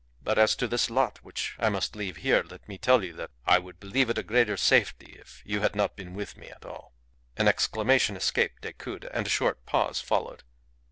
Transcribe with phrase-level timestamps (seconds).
[0.23, 3.29] But as to this lot which I must leave here, let me tell you that
[3.45, 6.65] I would believe it in greater safety if you had not been with me at
[6.65, 6.95] all."
[7.37, 10.41] An exclamation escaped Decoud, and a short pause followed.